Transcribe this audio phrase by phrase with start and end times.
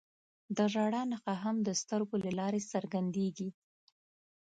[0.55, 3.49] د ژړا نښه هم د سترګو له لارې څرګندېږي